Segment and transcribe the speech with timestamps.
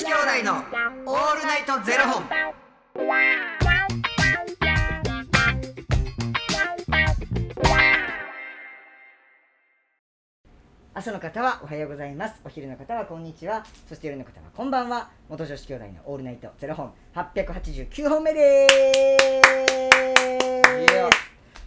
[0.00, 2.24] 子兄弟のオールナイトゼロ本。
[10.94, 12.40] 朝の方はおはようございます。
[12.46, 13.66] お昼の方はこんにちは。
[13.90, 15.10] そして夜の方はこんばんは。
[15.28, 16.94] 元女子兄弟のオールナイトゼロ本。
[17.14, 18.66] 889本目で
[21.20, 21.29] す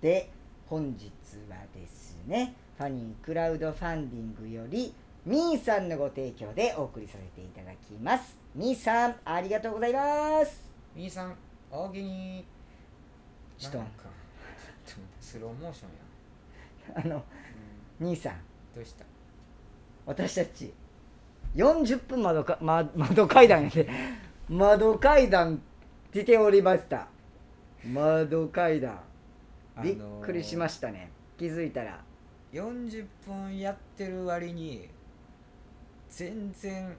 [0.00, 0.30] で
[0.66, 1.06] 本日
[1.50, 4.94] はですねファニークラウドファンディングより
[5.26, 8.38] みーさんのご提供でお送りさせていただきます。
[8.54, 10.62] みーさんありがとうございます。
[10.94, 11.34] みーさん、
[11.70, 12.46] 大喜に。
[13.58, 13.78] ちょっと。
[13.78, 13.92] なんか
[14.86, 15.86] ちょっとスローモーショ
[16.94, 17.02] ンや。
[17.04, 17.22] あの
[18.00, 18.40] うん、兄さん。
[18.74, 19.04] どうした？
[20.06, 20.72] 私たち
[21.56, 23.88] 40分窓か、ま、窓階段やで
[24.48, 25.60] 窓階段
[26.12, 27.08] 出ておりました。
[27.84, 28.98] 窓階段
[29.82, 31.10] びっくりしまししたね。
[31.36, 32.00] 気づいたら。
[32.52, 32.58] た。
[32.58, 34.88] 40分やってる割に。
[36.08, 36.96] 全然。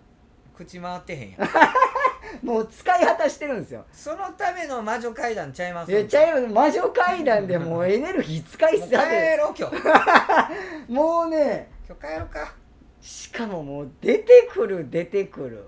[0.60, 2.46] 口回ってへんやん。
[2.46, 3.86] もう使い果たしてるんですよ。
[3.92, 6.54] そのための魔女階段ちゃいますいやちゃいます。
[6.54, 10.92] 魔女階段でもうエネルギー使いもうすぎて帰ろう今日。
[10.92, 12.54] もうね今日帰ろうか。
[13.00, 15.66] しかももう出てくる出てくる。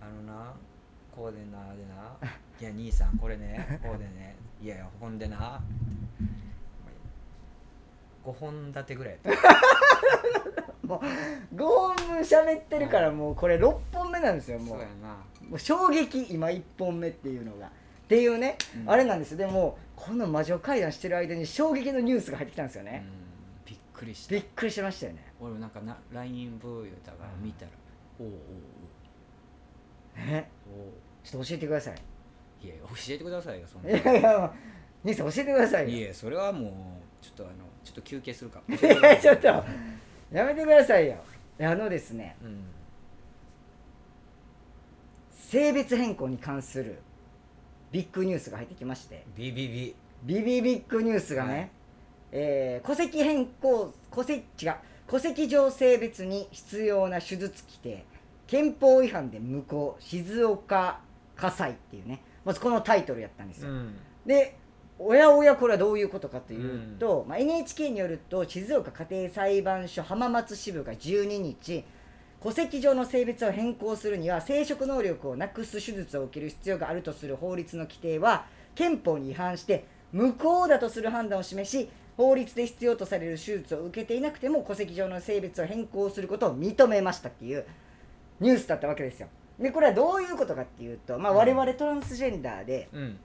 [0.00, 0.52] あのな
[1.14, 2.30] こうでなでな。
[2.60, 4.36] いや兄さんこれねこうでね。
[4.60, 5.60] いやいやほんでな
[8.24, 10.86] 5本立てぐらいやった。
[10.86, 11.02] も
[11.52, 15.16] う5本分喋ってるからもうこれ6本目なんですよもそううやな。
[15.48, 17.66] もう衝撃今1本目っていうのが。
[17.66, 18.90] っていうね、うん。
[18.90, 19.32] あれなんです。
[19.32, 23.64] よでもこの魔女階段してる間に衝撃のニュースが入ってきたんですよね、うん。
[23.64, 24.34] びっくりした。
[24.34, 25.32] びっくりしましたよね。
[25.40, 27.70] 俺もなんかな LINE ブー言うたから見たら
[28.20, 28.34] おうおう
[30.16, 30.82] えおう。
[30.82, 30.92] おう。
[31.22, 31.94] ちょっと教えてください。
[32.62, 34.54] いや教えてくださいよそんいなやいや
[35.04, 35.98] 兄さん教えてくださいよ。
[35.98, 37.52] いやそれはもうちょっとあの
[37.84, 38.62] ちょっと休憩するか。
[39.20, 39.64] ちょっとや
[40.44, 41.16] めてくださいよ。
[41.60, 42.64] あのですねうん
[45.30, 46.98] 性別変更に関する
[47.92, 49.24] ビッグニュースが入ってきまして。
[49.36, 49.94] ビビビ。
[50.24, 51.70] ビビビッグニュースがね、はい。
[52.32, 54.74] えー戸籍変更戸籍違う
[55.06, 58.04] 戸籍上性別に必要な手術規定
[58.46, 61.00] 憲法違反で無効静岡
[61.36, 63.96] 火災っていうねまずこのタイトルやったんですよ、うん。
[64.26, 64.56] で
[64.98, 71.84] おやおやこれはどういうことかというと、まあ、NHK によると静岡家庭裁判所浜松支部が12日
[72.42, 87.64] 戸籍上の性別を変更するには生殖能力をなくす手術を受ける必要があるとする法律の規定は憲法に違反して無効だとする判断を示し法律で必要とされる手術を受けていなくても戸籍上の性別を変更することを認めましたっていう
[88.38, 89.28] ニュースだったわけですよ。
[89.58, 93.18] でこれはどういうことかっていうと、まあ、我々トランスジェンダーで、うん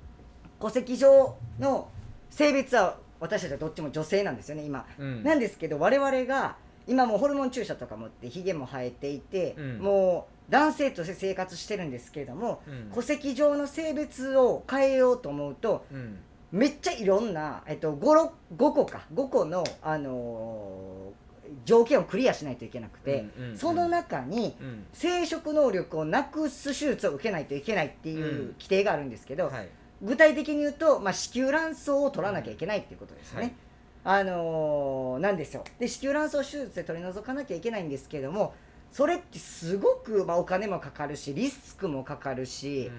[0.59, 1.89] 戸籍上の
[2.29, 5.23] 性別は私たちはどっちも女性なんですよね今、うん。
[5.23, 6.55] なんですけど我々が
[6.87, 9.79] 今もうホルモン注射とかもってひげも生えていて、うん。
[9.79, 12.91] もう男性として生活してるんですけれども、うん。
[12.93, 16.19] 戸籍上の性別を変えようと思うとうん。
[16.51, 21.29] めっちゃいろんな、えっと、5, ろ5個か5個の、あのー
[21.65, 23.25] 条件をクリアしないといけなくて、
[23.55, 24.85] その中にうん。
[24.93, 28.47] 生殖能力をなくす手術を受けないといけないっていううん。
[28.59, 29.69] 規定があるんですけど、はい
[30.01, 33.55] 具体的に言うと、まあ、子宮卵巣を取らなきゃいけないっていうことですよね。
[34.03, 35.63] あのーなんですよ。
[35.77, 38.53] で子宮卵巣手術で取り除かなきゃいけないんですけれども
[38.91, 42.89] それってすごく、まあ、お金もかかるしリスクもかかるし、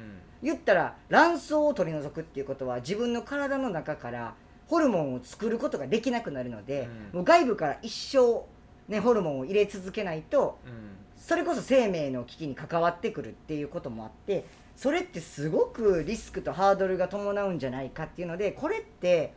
[0.43, 4.34] 言ったら卵巣を取り除くっていうことは自分の体の中から
[4.69, 7.17] ホルモンを作ることができなくなるので、うん。
[7.19, 8.44] もう外部から一生、
[8.90, 10.72] ね、ホルモンを入れ続けないとうん。
[11.16, 19.34] それこそ生命の危機に関わってくるっていうこともあってそれってすごくリスクとハードルが伴うんじゃないかっていうのでこれって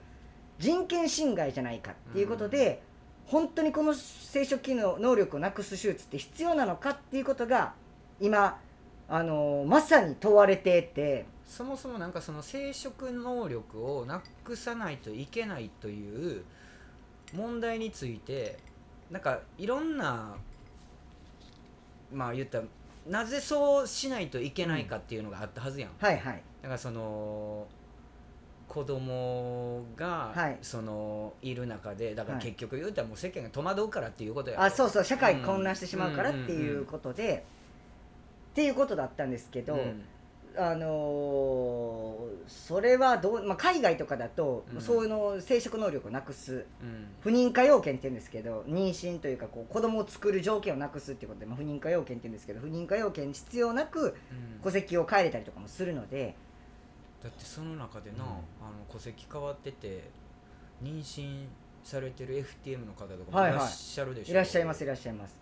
[0.59, 2.81] 人権侵害じゃないかっていうことで、
[3.25, 7.73] 本当にこの生殖機能能力をなくす手術って必要なのかっていうことが
[8.21, 8.59] 今
[9.09, 11.25] あのまさに問われてて。
[11.45, 16.43] そもそもなんかその生殖能力をなくさないといけないという
[17.35, 18.57] 問題について
[19.13, 20.35] なんかいろんな
[22.11, 22.63] まあ言ったら
[23.07, 26.41] なぜそうしないといけないかっていうのがあったはずやん、はいはい。
[26.63, 27.67] だからその
[28.67, 30.57] 子供が、はい。
[30.63, 32.45] そのいる中でだからはい。
[32.45, 35.03] 結局言うたらもう世間が戸惑うからっていうことやあそうそう。
[35.03, 35.41] 社会うん。
[35.43, 37.45] 混乱してしまうからっていうことで、
[38.51, 40.03] っていうことだったんですけど、うん。
[40.57, 41.82] あのー
[42.47, 44.81] それはどう、まあ、海外とかだと、うん。
[44.81, 47.07] そういうの生殖能力をなくすうん。
[47.21, 54.61] 不妊化要件って言うんですけど妊娠というかこう子供を作る条件をなくすっていうことで、まあ、不妊化要件って言うんですけど不妊化要件必要なくうん。
[54.63, 56.35] 戸籍を変えれたりとかもするので。
[57.23, 58.21] だってその中でな、うん。
[58.21, 58.37] あの
[58.91, 60.09] 戸籍変わってて
[60.83, 61.45] 妊娠
[61.83, 63.53] されてる FTM の方とかもはいい。
[63.53, 65.35] はいらっしゃるでしょ、いらっしゃいますいらっしゃいます、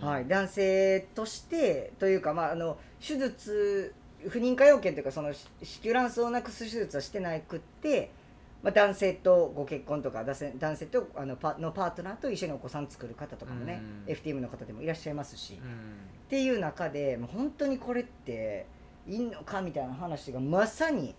[0.00, 0.06] うん。
[0.06, 3.94] はい、男性としてというか、まあ、あの手術
[4.28, 8.10] 不妊化要件というかその子子宮卵巣をなくす手術はしてなくって、
[8.62, 14.12] まあ、男性とご結婚とか男性とあのパのパートナーと一緒にお子さん作る方とかもね、うん。
[14.12, 15.96] FTM の方でもいらっしゃいますし、っうん。
[16.28, 18.66] ていう中でもう本当にこれって
[19.06, 21.14] いいのかみたいな話がまさに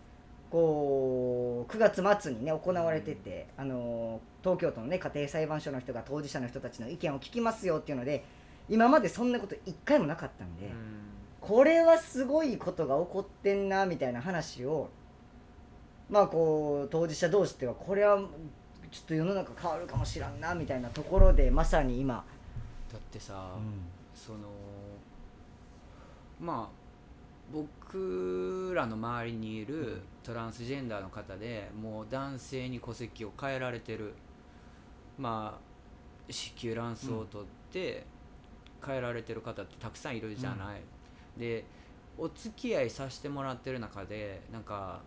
[0.52, 8.26] こう9月末にね行われてて、あの東京都のね家庭裁判所の人が当事者の人たちの意見を聞きますよっていうので
[8.70, 11.17] 今までそんなこと一回もなかったんで、うん
[11.48, 14.90] これはすごいことが起こってんなみたいな話を
[16.10, 18.18] まあこう当事者同士ではこれは
[18.92, 22.16] ちょっと世の中変わるかもしらんなみたいなところでまさに今、
[22.92, 23.52] だってさ、
[24.14, 24.40] その
[26.42, 26.76] まあ
[27.54, 34.14] 僕らの周りにいるトランスジェンダーの方でもう男性に戸籍を変えられてる。
[35.18, 38.06] まあ子宮卵巣を取って
[38.86, 40.82] 変えられてる方ってたくさんいるじゃない、
[41.38, 41.66] で
[42.18, 45.02] お付き合いさせてもらってる中でなんか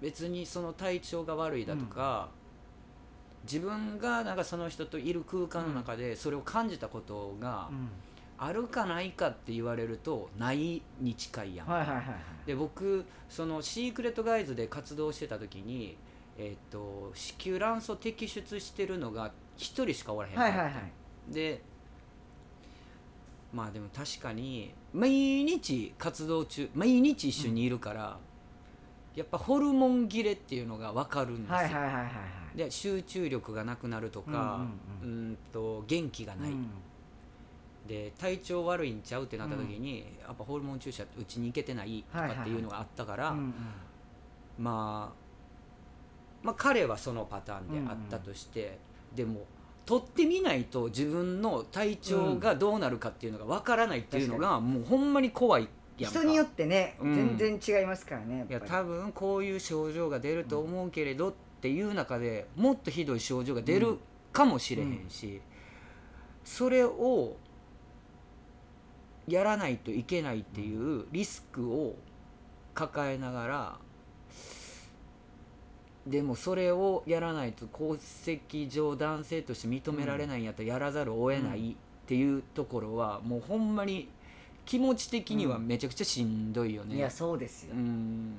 [0.00, 2.28] 別にその体調が悪いだとか、
[3.44, 7.88] 自分がなんかその人といる空間の中でそれを感じたことがうん。
[8.38, 12.14] あるかないかって言われるとないに近いやん、はいはいはいはい。
[12.46, 15.96] で僕そのシークレットガイズで活動してた時に、
[16.36, 20.50] えっと子宮卵巣を摘出してるのが一人しかおらへんかった。
[20.50, 21.32] はいはいはい。
[21.32, 21.62] で
[23.56, 28.18] まあでも確かに毎日活動中毎日一緒にいるから、
[29.14, 32.10] やっぱホルモン切れっていうのが分かるんですよ、はいはいはいはいは
[32.54, 32.58] い。
[32.58, 34.66] で集中力がなくなるとか、
[35.02, 35.32] ううんうん。
[35.32, 36.66] んと元気がない、うん。
[37.88, 43.54] で体調悪いんちゃうってなった時に、やっぱホルモン注射うちに行けてないとかっていうのがあったから、うんうん。
[44.58, 45.26] まあ
[46.42, 48.78] まあ彼はそのパターンであったとして、
[49.14, 49.46] でも
[49.86, 56.18] 取ってみないと自分の体調がどうなるかっていうのがわからないっていうのが、もうほんまに怖いやんか。
[56.18, 57.36] 人によってね、うん。
[57.38, 58.72] 全然違いますからねいやっぱり。
[58.72, 63.98] 多分こういう症状が出ると思うけれどっていう中でもっとひどい症状が出る
[64.32, 65.40] かもしれへんし、
[66.44, 67.36] それを
[69.28, 71.94] やらないといけないっていうリスクを
[72.74, 73.78] 抱えながら
[76.06, 81.74] でもそれをやらないと戸籍上男性として認められないんやったらやらざるを得ないっ
[82.06, 84.08] ていうところはもうほんまに
[84.64, 86.96] 気持ち的にはめちゃくちゃしんどいよね。
[86.96, 88.34] いやそうですよ、うん。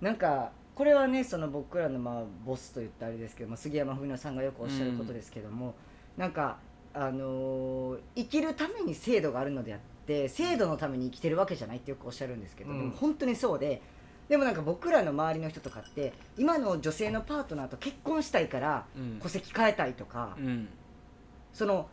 [0.00, 5.74] なんかこれはねその僕らのまあボスと言ったあれですけども杉山文乃さんがよくおっしゃることですけども、
[6.16, 6.56] なんか
[6.94, 12.78] あのー生きるために制度があるのであって制度のために生きてるわけじゃないってよくおっしゃるんですけど、うん。
[12.78, 13.82] でも本当にそうで
[14.28, 19.18] でもなんか僕らの周りの人とかって今の女性のパートナーと結婚したいからうん。
[19.20, 20.68] 戸籍変えたいとか、うん。
[21.52, 21.88] その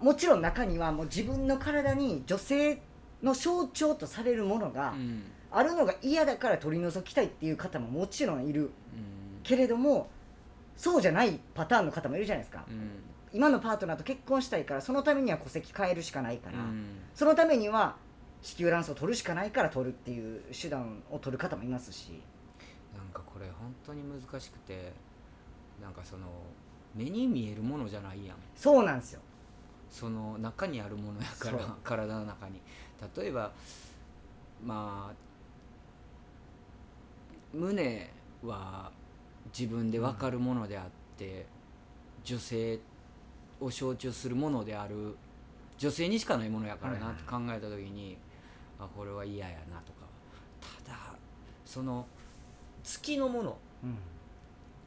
[0.00, 2.82] もちろん中にはもう自分の体に女性
[3.22, 5.22] の象徴とされるものがうん。
[5.54, 8.70] あるのが嫌だから取り除きたいっていう方ももちろんいるうん。
[9.42, 10.08] けれども
[10.76, 12.64] そうじゃないパターンの方もいるじゃないですか。
[12.68, 12.90] うん。
[13.34, 16.84] 今のパートナーと結婚したいからそのためには戸籍変えるしかないから、うん。
[17.14, 17.96] そのためには
[18.42, 22.20] 子宮卵巣を取るしかないから取るっていう手段を取る方もいますし。
[22.94, 24.92] なんかこれ本当に難しくて
[25.80, 26.26] なんかその
[26.94, 28.36] 目に見えるものじゃないやん。
[28.54, 29.20] そうなんですよ。
[29.90, 32.60] その中にあるものやから体の中に。
[33.16, 33.50] 例えば
[34.62, 35.14] まあ
[37.56, 38.10] 胸
[38.42, 38.90] は
[39.58, 40.84] 自分で分かるものであっ
[41.16, 41.46] て、
[42.24, 42.78] 女性
[43.60, 45.16] を象徴するものである。
[45.78, 48.16] 女性にしかないものやからなって考えた時に、
[48.84, 50.06] あこれは嫌やなとか。
[50.84, 50.98] ただ
[51.64, 52.06] その
[52.82, 53.96] 月のものうん。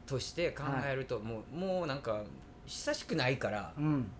[0.06, 2.22] として考えると、もうもうなんか
[2.64, 4.10] 久しくないからうん。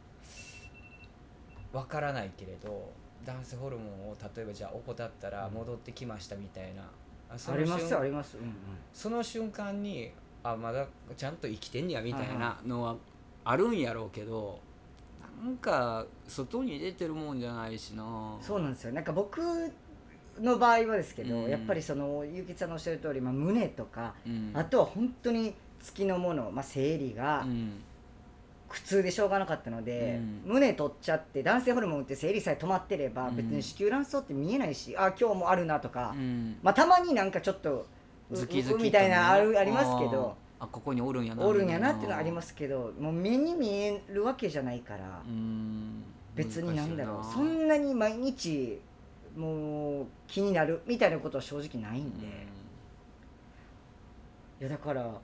[1.73, 2.91] わからないけれど
[3.25, 6.83] 男性ホルモンを例えばじゃあ怠ったら戻ってきましたみたいな、
[7.31, 8.53] ありますあります、うんうん、
[8.95, 10.11] その瞬間に
[10.43, 12.97] あまだちゃんと生きてんねやみたいなのは
[13.45, 14.61] あるんやろうけど
[15.43, 18.37] なんか外に出てるもんじゃないしな。
[18.41, 18.93] そうなんですよ。
[18.93, 19.41] なんか僕
[20.41, 21.51] の場合はですけど、うん。
[21.51, 24.51] やっぱりその結城さんのおっしゃる通り、まあ、胸とか、うん。
[24.55, 27.83] あとは本当に月のもの、まあ、生理が、うん。
[28.69, 30.53] 苦痛でしょうがなかったので、うん。
[30.55, 33.37] 胸取っちゃって男性ホルモン打って生理さえ止まってればうん。
[33.37, 36.59] 別に子宮卵巣って見えないし、あ今日もあるなとか、うん。
[36.63, 37.87] まあたまになんかちょっと
[38.31, 38.83] うズキズキとね。
[38.83, 46.03] うみたいなあるありますけどあここにおるんやなおるんやなっていうのはありますすけどもう目に見えるわけじゃないから、うん
[46.35, 47.25] 別になんだろう。
[47.25, 48.79] そんなに毎日
[49.35, 52.21] もう気になるみたいなことは正直ないんうん。
[52.21, 52.27] で、
[54.61, 55.19] いやだから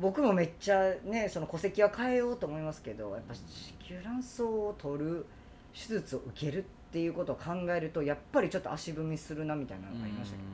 [0.00, 3.40] 僕もめっちゃねその戸籍は変えようと思いますけどやっぱ子
[3.88, 5.26] 宮卵巣を取る
[5.72, 10.50] 手術を受けるっていうことを考えるとやっぱりちょっと足踏みするなみたいなのがありましたけど、う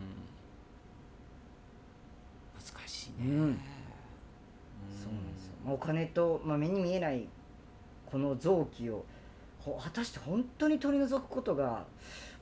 [2.60, 2.76] ん。
[2.76, 3.14] 難しいね。
[3.18, 3.58] うん
[5.02, 7.26] そうなんですよ、まあお金と、まあ、目に見えない
[8.06, 9.04] この臓器を
[9.60, 11.84] ほ果たして本当に取り除くことが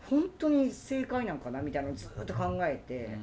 [0.09, 3.19] 本当に正解なんかなみたいなのをずっと考えて、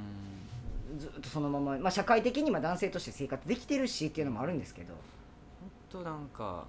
[1.00, 4.94] ずっとそのまま、まあ、社会的にまあ男性として生活できてるしっていうのもあるんですけど、
[5.90, 6.66] 本当なんか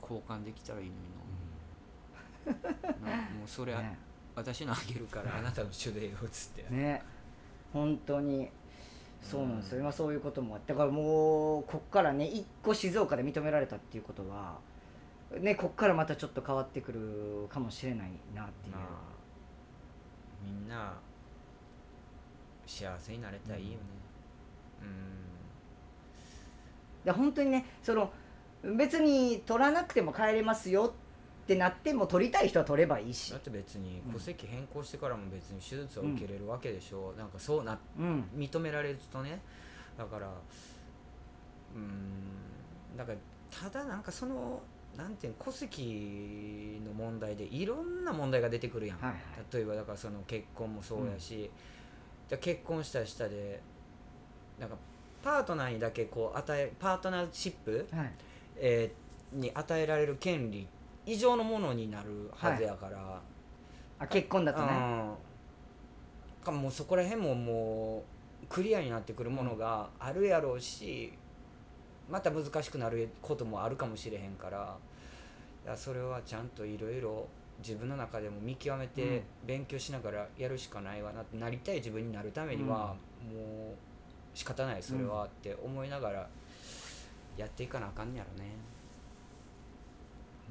[0.00, 1.20] 交換できたらいいのに
[3.04, 3.98] ななもうそれ、 ね。
[4.34, 7.02] 私のあげるからあなたの手でよっつって、ね。
[7.72, 8.48] 本当に
[9.22, 14.58] そうなんですよ、今そういうこともあってだからもうこっからね一個静岡で認められたっていうことは
[15.38, 18.84] ねこっからまたちょっと変わってくるかもしれないなっていう、まあ
[20.44, 20.94] みんな
[22.66, 23.78] 幸せになれたらいいよね。
[27.04, 28.12] で本当にねその
[28.76, 30.92] 別に取らなくても帰れますよ
[31.50, 33.32] ってなっても取りたい人は取ればいいし。
[33.32, 38.24] だって別にうん戸籍変更してからも別に手術は受けれるわけでしょ、なんかそうなうん。
[38.36, 39.40] 認められるとね。
[39.98, 40.30] だから
[41.74, 43.18] うんだから
[43.50, 44.62] ただなんかその
[44.96, 49.20] なんていうの戸籍の問題でいろんな問題が出てくるやん、はいはい。
[49.52, 51.50] 例えばだからその結婚もそうやし、
[52.28, 53.60] じゃあ結婚した下で
[54.60, 54.76] なんか
[55.24, 58.12] パートナーにだけこう与えパートナーシップ、はい。
[58.56, 60.66] えーに与えられる権利
[61.10, 63.20] 以上のものになるはずやから、
[63.98, 64.66] あ結婚だとね。
[64.66, 66.44] うん。
[66.44, 68.04] かもうそこら辺もも
[68.44, 71.12] うクリアになってくるものがあるやろうし
[72.08, 74.76] また難しくなることもあるかもしれへんから。
[75.64, 77.26] いやそれはちゃんといろいろ
[77.58, 78.90] 自分の中でも見極めうん。
[78.90, 82.94] て勉強しながらやるしかないわなってなりたい自分になるためには、
[83.28, 83.74] もう
[84.32, 86.28] 仕方ないそれはって思いながら
[87.36, 88.50] やっていかなあかんねやろね。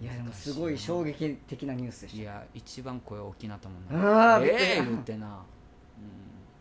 [0.01, 5.43] いやでもすごい衝撃的なニュースでしたいや一番声大きなったもんあええ言ってな、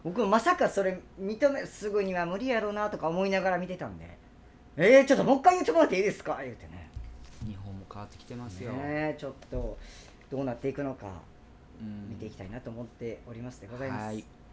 [0.03, 4.19] 僕もまさかそれ認めすぐには無理やろうなとか思いながら見てたんで
[4.77, 6.91] 「えー、ちょっともう一回言ってもらっていいですか?」言うてね。
[7.43, 9.79] うん、日本も変わってきてますよ、ねえちょっと
[10.31, 11.07] どうなっていくのか。
[11.81, 12.09] うん。
[12.09, 14.38] 見ていきたいなと思っておりますでございます、はい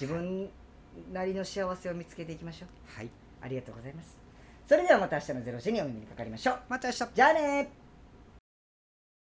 [0.00, 0.50] 自分
[1.12, 2.96] なりの幸せを見つけていきましょう。
[2.96, 3.10] はい。
[3.40, 4.16] ありがとうございます。
[4.66, 6.58] それではまた明日の0時にお耳にかかりましょう。
[6.68, 7.06] また明日。
[7.14, 7.83] じゃあね